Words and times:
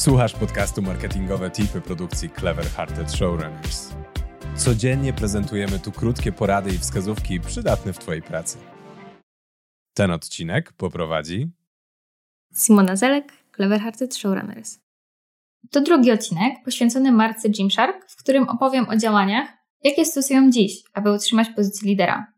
Słuchasz 0.00 0.32
podcastu 0.32 0.82
Marketingowe 0.82 1.50
Tipy 1.50 1.80
produkcji 1.80 2.30
Clever 2.30 2.66
Hearted 2.66 3.12
Showrunners. 3.12 3.92
Codziennie 4.56 5.12
prezentujemy 5.12 5.78
tu 5.78 5.92
krótkie 5.92 6.32
porady 6.32 6.70
i 6.70 6.78
wskazówki 6.78 7.40
przydatne 7.40 7.92
w 7.92 7.98
Twojej 7.98 8.22
pracy. 8.22 8.58
Ten 9.94 10.10
odcinek 10.10 10.72
poprowadzi 10.72 11.50
Simona 12.54 12.96
Zelek, 12.96 13.32
Clever 13.56 13.80
Hearted 13.80 14.16
Showrunners. 14.16 14.78
To 15.70 15.80
drugi 15.80 16.12
odcinek 16.12 16.64
poświęcony 16.64 17.12
marce 17.12 17.48
Gymshark, 17.48 18.10
w 18.10 18.16
którym 18.16 18.48
opowiem 18.48 18.88
o 18.88 18.96
działaniach, 18.96 19.48
jakie 19.82 20.04
stosują 20.04 20.50
dziś, 20.50 20.82
aby 20.92 21.12
utrzymać 21.12 21.48
pozycję 21.56 21.88
lidera. 21.88 22.32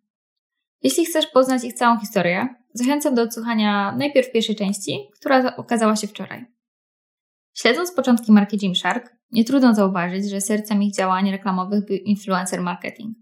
Jeśli 0.82 1.04
chcesz 1.04 1.26
poznać 1.26 1.64
ich 1.64 1.74
całą 1.74 2.00
historię, 2.00 2.48
zachęcam 2.74 3.14
do 3.14 3.22
odsłuchania 3.22 3.94
najpierw 3.98 4.32
pierwszej 4.32 4.56
części, 4.56 4.98
która 5.20 5.56
okazała 5.56 5.96
się 5.96 6.06
wczoraj. 6.06 6.61
Śledząc 7.54 7.92
początki 7.92 8.32
marki 8.32 8.56
Gymshark, 8.58 9.16
nie 9.30 9.44
trudno 9.44 9.74
zauważyć, 9.74 10.30
że 10.30 10.40
sercem 10.40 10.82
ich 10.82 10.94
działań 10.94 11.30
reklamowych 11.30 11.86
był 11.86 11.96
influencer 11.96 12.60
marketing. 12.60 13.16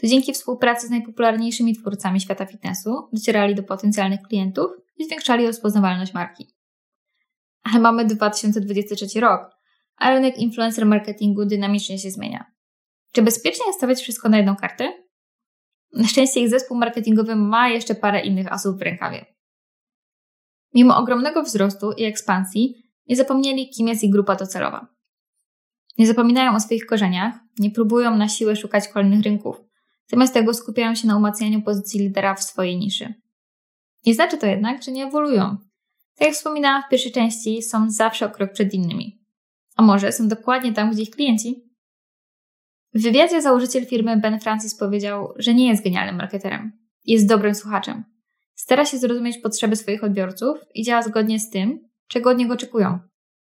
To 0.00 0.06
dzięki 0.06 0.32
współpracy 0.32 0.86
z 0.86 0.90
najpopularniejszymi 0.90 1.76
twórcami 1.76 2.20
świata 2.20 2.46
fitnessu 2.46 3.08
docierali 3.12 3.54
do 3.54 3.62
potencjalnych 3.62 4.20
klientów 4.22 4.70
i 4.96 5.04
zwiększali 5.04 5.46
rozpoznawalność 5.46 6.14
marki. 6.14 6.54
Ale 7.62 7.80
mamy 7.80 8.04
2023 8.04 9.20
rok, 9.20 9.56
a 9.96 10.10
rynek 10.10 10.38
influencer 10.38 10.86
marketingu 10.86 11.46
dynamicznie 11.46 11.98
się 11.98 12.10
zmienia. 12.10 12.44
Czy 13.12 13.22
bezpiecznie 13.22 13.66
jest 13.66 13.78
stawiać 13.78 14.00
wszystko 14.00 14.28
na 14.28 14.36
jedną 14.36 14.56
kartę? 14.56 14.92
Na 15.92 16.08
szczęście 16.08 16.40
ich 16.40 16.48
zespół 16.48 16.76
marketingowy 16.76 17.36
ma 17.36 17.68
jeszcze 17.68 17.94
parę 17.94 18.20
innych 18.20 18.52
asów 18.52 18.78
w 18.78 18.82
rękawie. 18.82 19.26
Mimo 20.74 20.96
ogromnego 20.96 21.42
wzrostu 21.42 21.92
i 21.92 22.04
ekspansji, 22.04 22.85
nie 23.08 23.16
zapomnieli, 23.16 23.70
kim 23.70 23.88
jest 23.88 24.04
ich 24.04 24.12
grupa 24.12 24.36
docelowa. 24.36 24.96
Nie 25.98 26.06
zapominają 26.06 26.54
o 26.54 26.60
swoich 26.60 26.86
korzeniach, 26.86 27.34
nie 27.58 27.70
próbują 27.70 28.16
na 28.16 28.28
siłę 28.28 28.56
szukać 28.56 28.88
kolejnych 28.88 29.22
rynków. 29.22 29.56
Zamiast 30.06 30.34
tego 30.34 30.54
skupiają 30.54 30.94
się 30.94 31.08
na 31.08 31.16
umacnianiu 31.16 31.62
pozycji 31.62 32.00
lidera 32.00 32.34
w 32.34 32.42
swojej 32.42 32.76
niszy. 32.78 33.14
Nie 34.06 34.14
znaczy 34.14 34.38
to 34.38 34.46
jednak, 34.46 34.82
że 34.82 34.92
nie 34.92 35.06
ewoluują. 35.06 35.56
Tak 36.18 36.28
jak 36.28 36.34
wspominałam 36.34 36.82
w 36.82 36.88
pierwszej 36.88 37.12
części, 37.12 37.62
są 37.62 37.90
zawsze 37.90 38.26
o 38.26 38.30
krok 38.30 38.52
przed 38.52 38.74
innymi. 38.74 39.22
A 39.76 39.82
może 39.82 40.12
są 40.12 40.28
dokładnie 40.28 40.72
tam, 40.72 40.90
gdzie 40.90 41.02
ich 41.02 41.10
klienci? 41.10 41.66
W 42.94 43.02
wywiadzie 43.02 43.42
założyciel 43.42 43.86
firmy 43.86 44.16
Ben 44.16 44.40
Francis 44.40 44.76
powiedział, 44.76 45.32
że 45.36 45.54
nie 45.54 45.68
jest 45.68 45.84
genialnym 45.84 46.16
marketerem. 46.16 46.72
Jest 47.04 47.28
dobrym 47.28 47.54
słuchaczem. 47.54 48.04
Stara 48.54 48.84
się 48.84 48.98
zrozumieć 48.98 49.38
potrzeby 49.38 49.76
swoich 49.76 50.04
odbiorców 50.04 50.58
i 50.74 50.84
działa 50.84 51.02
zgodnie 51.02 51.40
z 51.40 51.50
tym, 51.50 51.85
czego 52.08 52.30
od 52.30 52.38
niego 52.38 52.54
oczekują. 52.54 52.98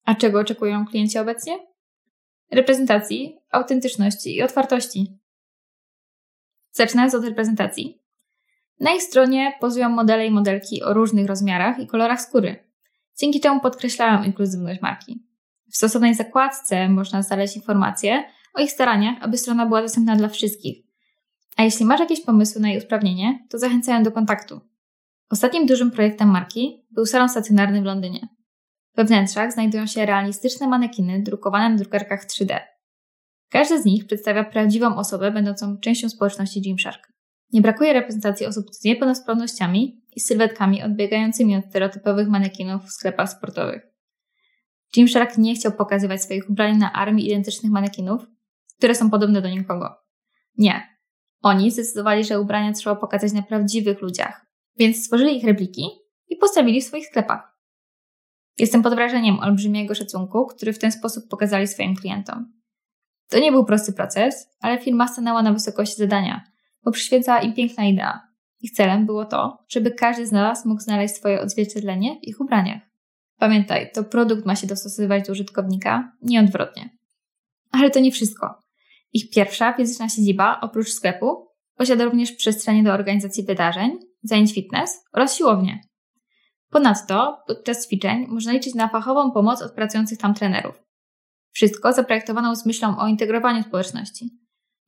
A 0.05 0.15
czego 0.15 0.39
oczekują 0.39 0.85
klienci 0.85 1.19
obecnie? 1.19 1.57
Reprezentacji, 2.51 3.39
autentyczności 3.51 4.35
i 4.35 4.43
otwartości. 4.43 5.19
Zaczynając 6.71 7.15
od 7.15 7.25
reprezentacji. 7.25 8.01
Na 8.79 8.93
ich 8.93 9.01
stronie 9.01 9.53
pozują 9.59 9.89
modele 9.89 10.25
i 10.25 10.31
modelki 10.31 10.83
o 10.83 10.93
różnych 10.93 11.27
rozmiarach 11.27 11.79
i 11.79 11.87
kolorach 11.87 12.21
skóry, 12.21 12.69
dzięki 13.19 13.39
czemu 13.39 13.59
podkreślają 13.59 14.23
inkluzywność 14.23 14.81
marki. 14.81 15.25
W 15.71 15.77
stosownej 15.77 16.15
zakładce 16.15 16.89
można 16.89 17.21
znaleźć 17.21 17.55
informacje 17.55 18.23
o 18.53 18.61
ich 18.61 18.71
staraniach, 18.71 19.15
aby 19.21 19.37
strona 19.37 19.65
była 19.65 19.81
dostępna 19.81 20.15
dla 20.15 20.29
wszystkich. 20.29 20.85
A 21.57 21.63
jeśli 21.63 21.85
masz 21.85 21.99
jakieś 21.99 22.21
pomysły 22.21 22.61
na 22.61 22.69
jej 22.69 22.77
usprawnienie, 22.77 23.45
to 23.49 23.59
zachęcają 23.59 24.03
do 24.03 24.11
kontaktu. 24.11 24.61
Ostatnim 25.29 25.65
dużym 25.65 25.91
projektem 25.91 26.29
marki 26.29 26.85
był 26.91 27.05
salon 27.05 27.29
stacjonarny 27.29 27.81
w 27.81 27.85
Londynie. 27.85 28.27
We 28.97 29.05
wnętrzach 29.05 29.53
znajdują 29.53 29.87
się 29.87 30.05
realistyczne 30.05 30.67
manekiny 30.67 31.23
drukowane 31.23 31.69
na 31.69 31.75
drukarkach 31.75 32.25
3D. 32.25 32.59
Każdy 33.49 33.81
z 33.81 33.85
nich 33.85 34.05
przedstawia 34.05 34.43
prawdziwą 34.43 34.95
osobę 34.95 35.31
będącą 35.31 35.77
częścią 35.77 36.09
społeczności 36.09 36.61
Gymshark. 36.61 37.11
Nie 37.53 37.61
brakuje 37.61 37.93
reprezentacji 37.93 38.45
osób 38.45 38.65
z 38.71 38.83
niepełnosprawnościami 38.83 40.01
i 40.15 40.19
sylwetkami 40.19 40.83
odbiegającymi 40.83 41.55
od 41.55 41.65
stereotypowych 41.65 42.27
manekinów 42.27 42.85
w 42.85 42.91
sklepach 42.91 43.29
sportowych. 43.29 43.81
Gymshark 44.95 45.37
nie 45.37 45.55
chciał 45.55 45.71
pokazywać 45.71 46.23
swoich 46.23 46.49
ubrań 46.49 46.77
na 46.77 46.93
armii 46.93 47.25
identycznych 47.25 47.71
manekinów, 47.71 48.25
które 48.77 48.95
są 48.95 49.09
podobne 49.09 49.41
do 49.41 49.49
nikogo. 49.49 49.95
Nie. 50.57 50.97
Oni 51.41 51.71
zdecydowali, 51.71 52.23
że 52.23 52.41
ubrania 52.41 52.73
trzeba 52.73 52.95
pokazać 52.95 53.33
na 53.33 53.41
prawdziwych 53.41 54.01
ludziach, 54.01 54.45
więc 54.77 54.97
stworzyli 54.97 55.37
ich 55.37 55.43
repliki 55.43 55.89
i 56.29 56.35
postawili 56.35 56.81
w 56.81 56.85
swoich 56.85 57.07
sklepach. 57.07 57.54
Jestem 58.57 58.83
pod 58.83 58.95
wrażeniem 58.95 59.39
olbrzymiego 59.39 59.95
szacunku, 59.95 60.45
który 60.45 60.73
w 60.73 60.79
ten 60.79 60.91
sposób 60.91 61.27
pokazali 61.29 61.67
swoim 61.67 61.95
klientom. 61.95 62.53
To 63.29 63.39
nie 63.39 63.51
był 63.51 63.65
prosty 63.65 63.93
proces, 63.93 64.49
ale 64.61 64.79
firma 64.79 65.07
stanęła 65.07 65.41
na 65.41 65.53
wysokości 65.53 65.95
zadania, 65.95 66.43
bo 66.83 66.91
przyświecała 66.91 67.41
im 67.41 67.53
piękna 67.53 67.85
idea. 67.85 68.21
Ich 68.61 68.71
celem 68.71 69.05
było 69.05 69.25
to, 69.25 69.65
żeby 69.67 69.91
każdy 69.91 70.27
z 70.27 70.31
nas 70.31 70.65
mógł 70.65 70.81
znaleźć 70.81 71.15
swoje 71.15 71.41
odzwierciedlenie 71.41 72.19
w 72.19 72.27
ich 72.27 72.41
ubraniach. 72.41 72.81
Pamiętaj, 73.37 73.91
to 73.93 74.03
produkt 74.03 74.45
ma 74.45 74.55
się 74.55 74.67
dostosowywać 74.67 75.25
do 75.25 75.31
użytkownika, 75.31 76.11
nie 76.21 76.39
odwrotnie. 76.39 76.89
Ale 77.71 77.89
to 77.89 77.99
nie 77.99 78.11
wszystko. 78.11 78.59
Ich 79.13 79.29
pierwsza 79.29 79.73
fizyczna 79.73 80.09
siedziba, 80.09 80.59
oprócz 80.61 80.89
sklepu, 80.89 81.47
posiada 81.75 82.05
również 82.05 82.31
przestrzenie 82.31 82.83
do 82.83 82.93
organizacji 82.93 83.43
wydarzeń, 83.43 83.99
zajęć 84.23 84.53
fitness 84.53 85.03
oraz 85.13 85.35
siłownię. 85.35 85.79
Ponadto 86.75 87.43
podczas 87.47 87.87
ćwiczeń 87.87 88.27
można 88.27 88.51
liczyć 88.51 88.75
na 88.75 88.87
fachową 88.87 89.31
pomoc 89.31 89.61
od 89.61 89.71
pracujących 89.71 90.17
tam 90.17 90.33
trenerów. 90.33 90.83
Wszystko 91.51 91.93
zaprojektowano 91.93 92.55
z 92.55 92.65
myślą 92.65 92.97
o 92.97 93.07
integrowaniu 93.07 93.63
społeczności. 93.63 94.29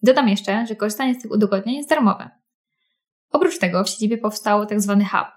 Dodam 0.02 0.30
jeszcze, 0.30 0.66
że 0.68 0.76
korzystanie 0.76 1.16
z 1.16 1.22
tych 1.22 1.32
udogodnień 1.32 1.76
jest 1.76 1.90
darmowe. 1.90 2.30
Oprócz 3.32 3.60
tego 3.60 3.84
w 3.84 3.90
siedzibie 3.90 4.18
powstał 4.18 4.66
tzw. 4.66 4.98
Tak 5.00 5.12
hub. 5.12 5.32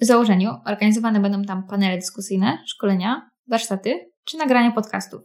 W 0.00 0.04
założeniu 0.04 0.50
organizowane 0.66 1.20
będą 1.20 1.42
tam 1.42 1.66
panele 1.66 1.96
dyskusyjne, 1.96 2.58
szkolenia, 2.66 3.30
warsztaty 3.48 4.10
czy 4.24 4.36
nagrania 4.36 4.72
podcastów. 4.72 5.22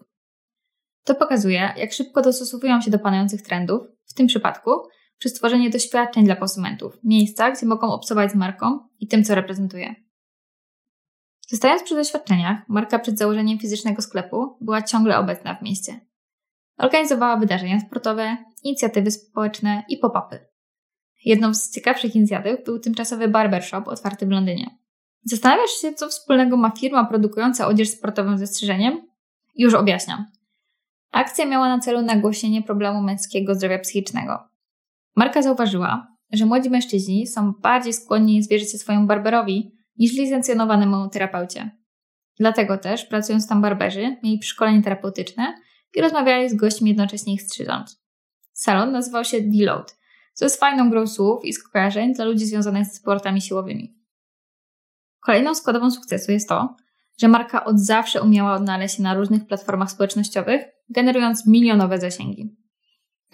To 1.04 1.16
pokazuje, 1.16 1.74
jak 1.78 1.94
szybko 1.94 2.22
dostosowują 2.22 2.82
się 2.82 2.92
do 2.92 3.00
panujących 3.00 3.42
trendów, 3.42 3.82
w 4.06 4.14
tym 4.14 4.28
przypadku 4.28 4.72
przy 5.18 5.30
stworzeniu 5.30 5.70
doświadczeń 5.70 6.26
dla 6.26 6.36
konsumentów, 6.36 6.98
miejsca, 7.04 7.52
gdzie 7.52 7.66
mogą 7.66 7.88
obcować 7.88 8.32
z 8.32 8.36
marką 8.36 8.80
i 9.00 9.08
tym, 9.08 9.24
co 9.24 9.36
reprezentuje. 9.36 10.07
Zostając 11.48 11.84
przy 11.84 11.96
doświadczeniach, 11.96 12.58
marka 12.68 13.00
przed 13.00 13.18
założeniem 13.18 13.60
fizycznego 13.60 14.02
sklepu 14.02 14.58
była 14.62 14.82
ciągle 14.82 15.18
obecna 15.18 15.56
w 15.56 15.62
mieście. 15.62 16.00
Organizowała 16.78 17.38
wydarzenia 17.38 17.80
sportowe, 17.80 18.38
inicjatywy 18.64 19.12
społeczne 19.12 19.84
i 19.90 19.98
pop-upy. 19.98 20.40
Jedną 21.26 21.54
z 21.54 21.72
ciekawszych 21.72 22.16
inicjatyw 22.16 22.64
był 22.66 22.80
tymczasowy 22.80 23.28
barbershop 23.28 23.88
otwarty 23.88 24.26
w 24.26 24.30
Londynie. 24.30 24.78
Zastanawiasz 25.24 25.72
się, 25.82 25.94
co 25.94 26.10
wspólnego 26.10 26.58
ma 26.58 26.70
firma 26.70 27.06
produkująca 27.06 27.68
odzież 27.68 27.90
sportową 27.90 28.38
ze 28.38 28.48
strzyżeniem? 28.48 29.08
Już 29.56 29.74
objaśniam. 29.74 30.26
Akcja 31.12 31.46
miała 31.46 31.68
na 31.68 31.80
celu 31.80 32.02
nagłośnienie 32.02 32.64
problemu 32.64 33.02
męskiego 33.02 33.56
zdrowia 33.56 33.80
psychicznego. 33.80 34.40
Marka 35.16 35.42
zauważyła, 35.42 36.08
że 36.32 36.46
młodzi 36.46 36.70
mężczyźni 36.70 37.28
są 37.28 37.52
bardziej 37.52 37.94
skłonni 37.94 38.44
zwierzyć 38.44 38.72
się 38.72 38.78
swojemu 38.78 39.08
barberowi 39.08 39.77
niż 40.00 40.14
licencjonowanemu 40.14 41.10
terapeucie. 41.10 41.72
Dlatego 42.40 42.78
też, 42.78 43.06
pracując 43.06 43.48
tam 43.48 43.62
barberzy, 43.62 44.18
mieli 44.24 44.44
szkolenie 44.44 44.84
terapeutyczne 44.84 45.54
i 45.96 46.02
rozmawiali 46.02 46.50
z 46.50 46.56
gośćmi 46.56 46.90
jednocześnie 46.90 47.34
ich 47.34 47.42
strzyżąc. 47.42 48.02
Salon 48.54 48.92
nazywał 48.92 49.26
się 49.26 49.38
Deload, 49.42 49.98
co 50.34 50.46
jest 50.46 50.60
fajną 50.60 50.90
grą 50.90 51.08
słów 51.08 51.46
i 51.46 51.54
skojarzeń 51.54 52.14
dla 52.14 52.26
ludzi 52.26 52.46
związanych 52.46 52.88
z 52.88 52.94
sportami 52.94 53.42
siłowymi. 53.42 53.98
Kolejną 55.20 55.56
składową 55.56 55.92
sukcesu 55.92 56.32
jest 56.32 56.50
to, 56.50 56.76
że 57.18 57.28
marka 57.28 57.66
od 57.66 57.80
zawsze 57.80 58.22
umiała 58.22 58.54
odnaleźć 58.54 58.96
się 58.96 59.04
na 59.04 59.14
różnych 59.14 59.48
platformach 59.48 59.92
społecznościowych, 59.92 60.62
generując 60.90 61.48
milionowe 61.48 62.00
zasięgi. 62.00 62.58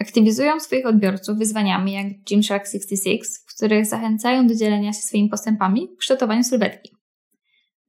Aktywizują 0.04 0.60
swoich 0.60 0.86
odbiorców 0.86 1.38
wyzwaniami 1.38 1.92
jak 1.92 2.06
Gymshark 2.30 2.66
66, 2.66 3.22
w 3.46 3.54
których 3.54 3.86
zachęcają 3.86 4.46
do 4.46 4.54
dzielenia 4.54 4.92
się 4.92 5.02
swoimi 5.02 5.28
postępami 5.28 5.88
w 5.94 5.98
kształtowaniu 5.98 6.44
sylwetki. 6.44 6.96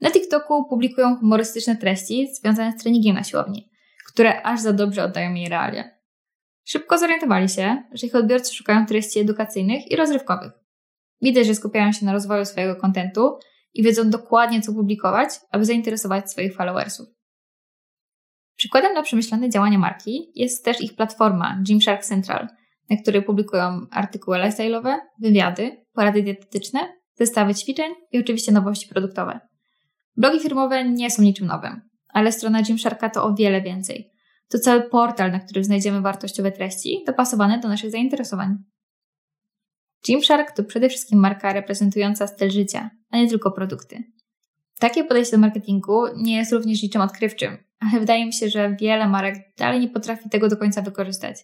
Na 0.02 0.12
TikToku 0.12 0.66
publikują 0.70 1.16
humorystyczne 1.16 1.76
treści 1.76 2.28
związane 2.36 2.72
z 2.72 2.84
treningiem 2.84 3.16
na 3.16 3.24
siłowni, 3.24 3.70
które 4.08 4.44
aż 4.44 4.62
za 4.62 4.74
dobrze 4.74 5.04
oddają 5.04 5.34
jej 5.34 5.50
realia. 5.50 5.84
Szybko 6.64 6.98
zorientowali 6.98 7.50
się, 7.50 7.84
że 7.94 8.08
ich 8.08 8.16
odbiorcy 8.16 8.56
szukają 8.56 8.86
treści 8.86 9.20
edukacyjnych 9.20 9.92
i 9.92 9.96
rozrywkowych. 9.96 10.52
Widać, 11.22 11.48
że 11.48 11.56
skupiają 11.56 11.92
się 11.92 12.06
na 12.06 12.14
rozwoju 12.14 12.46
swojego 12.46 12.76
kontentu 12.76 13.38
i 13.74 13.84
wiedzą 13.84 14.10
dokładnie, 14.10 14.62
co 14.62 14.74
publikować, 14.74 15.30
aby 15.52 15.66
zainteresować 15.66 16.32
swoich 16.32 16.56
followersów. 16.56 17.08
Przykładem 18.56 18.94
na 18.94 19.02
przemyślane 19.02 19.50
działania 19.50 19.78
marki 19.78 20.32
jest 20.36 20.66
też 20.66 20.82
ich 20.82 20.96
platforma 20.96 21.62
Gymshark 21.68 22.06
Central, 22.06 22.48
na 22.90 22.98
której 22.98 23.24
publikują 23.24 23.86
artykuły 23.92 24.38
lifestyle'owe, 24.38 24.96
wywiady, 25.20 25.86
porady 25.94 26.24
dietetyczne, 26.24 26.80
zestawy 27.14 27.56
ćwiczeń 27.56 27.94
i 28.12 28.20
oczywiście 28.20 28.52
nowości 28.52 28.88
produktowe. 28.88 29.40
Blogi 30.18 30.40
firmowe 30.40 30.90
nie 30.90 31.12
są 31.12 31.24
niczym 31.24 31.48
nowym, 31.48 31.82
ale 32.08 32.32
strona 32.32 32.62
Gymsharka 32.62 33.10
to 33.10 33.24
o 33.24 33.36
wiele 33.36 33.62
więcej. 33.62 34.12
To 34.50 34.60
cały 34.60 34.82
portal, 34.82 35.32
na 35.32 35.40
którym 35.40 35.64
znajdziemy 35.64 36.02
wartościowe 36.02 36.52
treści 36.52 37.04
dopasowane 37.08 37.60
do 37.60 37.68
naszych 37.68 37.92
zainteresowań. 37.92 38.56
Gymshark 40.08 40.52
to 40.52 40.64
przede 40.64 40.90
wszystkim 40.90 41.20
marka 41.20 41.54
reprezentująca 41.54 42.28
styl 42.28 42.52
życia, 42.52 42.90
a 43.12 43.18
nie 43.18 43.30
tylko 43.30 43.52
produkty. 43.52 44.04
Takie 44.80 45.04
podejście 45.04 45.32
do 45.38 45.42
marketingu 45.42 46.04
nie 46.16 46.36
jest 46.36 46.54
również 46.54 46.84
niczym 46.84 47.02
odkrywczym, 47.02 47.58
ale 47.80 48.00
wydaje 48.00 48.26
mi 48.26 48.34
się, 48.34 48.50
że 48.50 48.76
wiele 48.80 49.08
marek 49.08 49.36
dalej 49.58 49.80
nie 49.80 49.90
potrafi 49.90 50.30
tego 50.30 50.48
do 50.48 50.58
końca 50.58 50.82
wykorzystać. 50.82 51.38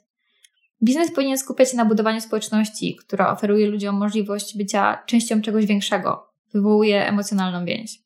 Biznes 0.83 1.12
powinien 1.12 1.38
skupiać 1.38 1.72
się 1.72 1.78
na 1.78 1.86
budowaniu 1.86 2.22
społeczności, 2.22 2.95
która 2.95 3.31
oferuje 3.31 3.68
ludziom 3.68 3.95
możliwość 3.95 4.57
bycia 4.57 5.04
częścią 5.06 5.42
czegoś 5.42 5.66
większego, 5.66 6.33
wywołuje 6.54 7.07
emocjonalną 7.07 7.66
więź. 7.66 8.00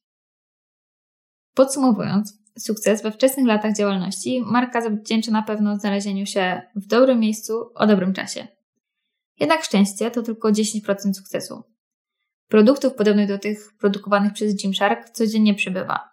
Podsumowując, 1.53 2.33
sukces 2.57 3.03
we 3.03 3.11
wczesnych 3.11 3.45
latach 3.45 3.75
działalności 3.75 4.41
marka 4.45 4.81
zawdzięcza 4.81 5.31
na 5.31 5.41
pewno 5.43 5.79
znalezieniu 5.79 6.25
się 6.25 6.61
w 6.75 6.87
dobrym 6.87 7.19
miejscu 7.19 7.71
o 7.75 7.87
dobrym 7.87 8.13
czasie. 8.13 8.47
Jednak 9.39 9.63
szczęście 9.63 10.11
to 10.11 10.21
tylko 10.21 10.51
10% 10.51 11.13
sukcesu. 11.13 11.63
Produktów 12.47 12.93
podobnych 12.93 13.27
do 13.27 13.39
tych 13.39 13.77
produkowanych 13.79 14.33
przez 14.33 14.61
Gymshark 14.61 15.09
codziennie 15.09 15.53
przybywa. 15.53 16.09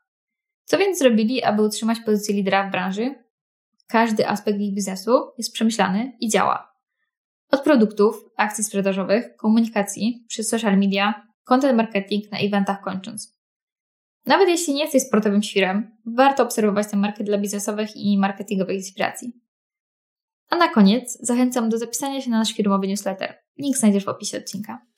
Co 0.64 0.79
więc 0.79 0.99
zrobili, 0.99 1.43
aby 1.43 1.62
utrzymać 1.62 1.99
pozycję 2.00 2.34
lidera 2.34 2.69
w 2.69 2.73
branży? 2.73 3.14
Każdy 3.88 4.29
aspekt 4.29 4.58
ich 4.61 4.75
biznesu 4.75 5.32
jest 5.38 5.52
przemyślany 5.52 6.12
i 6.20 6.29
działa. 6.29 6.73
Od 7.50 7.62
produktów, 7.62 8.25
akcji 8.37 8.64
sprzedażowych, 8.64 9.37
komunikacji, 9.37 10.25
przez 10.29 10.49
social 10.49 10.79
media, 10.79 11.26
content 11.44 11.76
marketing 11.76 12.32
na 12.32 12.38
eventach 12.38 12.81
kończąc. 12.81 13.38
Nawet 14.26 14.49
jeśli 14.49 14.75
nie 14.75 14.82
jesteś 14.82 15.02
sportowym 15.02 15.43
świrem, 15.43 15.96
warto 16.06 16.43
obserwować 16.43 16.90
tę 16.90 16.96
markę 16.96 17.25
dla 17.25 17.38
biznesowych 17.38 17.96
i 17.96 18.19
marketingowych 18.19 18.76
inspiracji. 18.76 19.32
A 20.50 20.56
na 20.56 20.69
koniec 20.69 21.19
zachęcam 21.20 21.69
do 21.69 21.79
zapisania 21.79 22.20
się 22.20 22.31
na 22.31 22.38
nasz 22.38 22.52
firmowy 22.52 22.88
newsletter. 22.88 23.34
Link 23.58 23.76
znajdziesz 23.76 24.05
w 24.05 24.08
opisie 24.08 24.38
odcinka. 24.38 24.92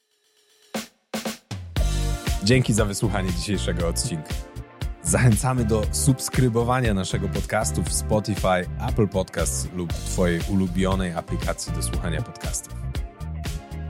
Dzięki 2.45 2.73
za 2.73 2.85
wysłuchanie 2.85 3.33
dzisiejszego 3.33 3.89
odcinka. 3.89 4.35
Zachęcamy 5.03 5.65
do 5.65 5.83
subskrybowania 5.93 6.95
naszego 6.95 7.29
podcastu 7.29 7.83
w 7.83 7.93
Spotify, 7.93 8.67
Apple 8.89 9.09
Podcasts 9.09 9.69
lub 9.75 9.93
Twojej 9.93 10.41
ulubionej 10.49 11.13
aplikacji 11.13 11.73
do 11.73 11.83
słuchania 11.83 12.23
podcastów. 12.23 12.75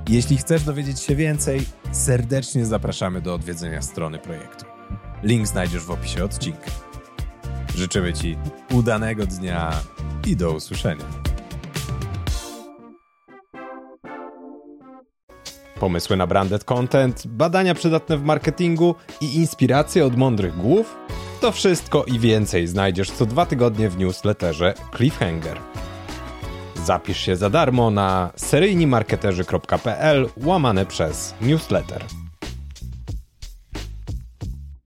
Jeśli 0.09 0.37
chcesz 0.37 0.63
dowiedzieć 0.63 1.01
się 1.01 1.17
więcej, 1.17 1.67
serdecznie 1.93 2.67
zapraszamy 2.67 3.21
do 3.21 3.35
odwiedzenia 3.35 3.83
strony 3.83 4.19
projektu. 4.19 4.65
Link 5.23 5.47
znajdziesz 5.47 5.83
w 5.83 5.91
opisie 5.91 6.25
odcinka. 6.25 6.71
Życzymy 7.77 8.13
Ci 8.13 8.37
udanego 8.73 9.27
dnia 9.27 9.81
i 10.27 10.37
do 10.37 10.53
usłyszenia. 10.53 11.34
Pomysły 15.85 16.17
na 16.17 16.27
branded 16.27 16.65
content, 16.65 17.27
badania 17.27 17.75
przydatne 17.75 18.17
w 18.17 18.23
marketingu 18.23 18.95
i 19.21 19.37
inspiracje 19.37 20.07
od 20.07 20.17
mądrych 20.17 20.57
głów? 20.57 20.97
To 21.41 21.53
wszystko 21.53 22.05
i 22.05 22.19
więcej 22.19 22.67
znajdziesz 22.67 23.11
co 23.11 23.27
dwa 23.27 23.47
tygodnie 23.47 23.89
w 23.89 23.99
newsletterze 23.99 24.75
Cliffhanger. 24.97 25.59
Zapisz 26.85 27.21
się 27.21 27.37
za 27.37 27.51
darmo 27.51 27.91
na 27.91 28.31
seryjnimarketerzy.pl 28.37 30.29
łamane 30.37 30.87
przez 30.87 31.35
newsletter. 31.41 32.05